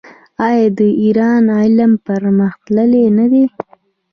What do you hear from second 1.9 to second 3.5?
پرمختللی نه دی؟